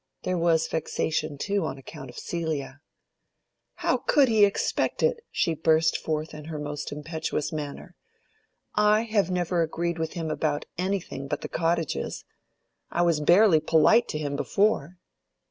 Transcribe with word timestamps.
There 0.23 0.35
was 0.35 0.67
vexation 0.67 1.37
too 1.37 1.63
on 1.63 1.77
account 1.77 2.09
of 2.09 2.17
Celia. 2.17 2.81
"How 3.75 3.97
could 3.97 4.29
he 4.29 4.45
expect 4.45 5.03
it?" 5.03 5.23
she 5.29 5.53
burst 5.53 5.95
forth 5.95 6.33
in 6.33 6.45
her 6.45 6.57
most 6.57 6.91
impetuous 6.91 7.51
manner. 7.53 7.93
"I 8.73 9.03
have 9.03 9.29
never 9.29 9.61
agreed 9.61 9.99
with 9.99 10.13
him 10.13 10.31
about 10.31 10.65
anything 10.75 11.27
but 11.27 11.41
the 11.41 11.49
cottages: 11.49 12.25
I 12.89 13.03
was 13.03 13.19
barely 13.19 13.59
polite 13.59 14.07
to 14.07 14.17
him 14.17 14.35
before." 14.35 14.97